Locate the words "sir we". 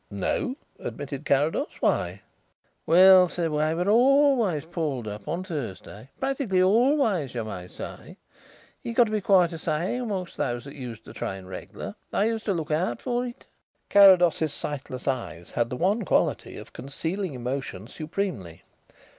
3.29-3.57